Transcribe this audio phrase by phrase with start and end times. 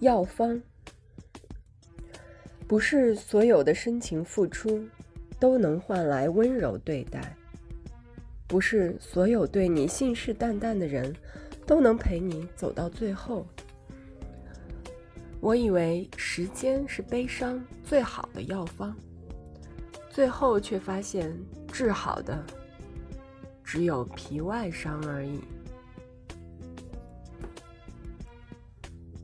[0.00, 0.60] 药方。
[2.66, 4.86] 不是所有的深情付出
[5.40, 7.34] 都能换来温柔对待。
[8.46, 11.14] 不是所有对你信誓旦旦的人
[11.66, 13.46] 都能陪你走到最后。
[15.40, 18.96] 我以为时间是悲伤最好的药方
[20.10, 21.32] 最后却发现
[21.72, 22.44] 治好的
[23.62, 25.40] 只有皮外伤而已。